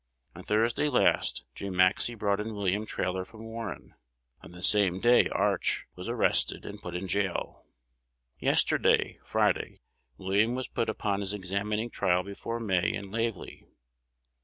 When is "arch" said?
5.29-5.85